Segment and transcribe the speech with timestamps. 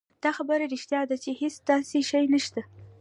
[0.23, 2.61] دا خبره رښتيا ده چې هېڅ داسې شی نشته